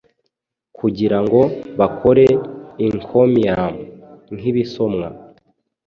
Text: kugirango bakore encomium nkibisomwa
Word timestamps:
kugirango 0.77 1.39
bakore 1.79 2.25
encomium 2.85 3.73
nkibisomwa 4.35 5.07